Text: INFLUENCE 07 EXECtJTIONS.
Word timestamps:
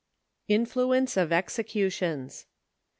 INFLUENCE 0.47 1.11
07 1.13 1.29
EXECtJTIONS. 1.43 2.45